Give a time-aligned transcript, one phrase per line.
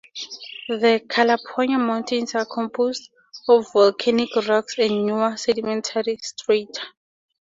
[0.67, 3.11] The Calapooya Mountains are composed
[3.47, 6.81] of volcanic rocks and newer sedimentary strata.